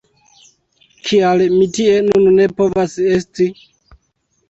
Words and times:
Kial 1.09 1.45
mi 1.59 1.69
tie 1.77 2.01
nun 2.09 2.29
ne 2.41 2.51
povas 2.59 3.01
esti? 3.15 3.53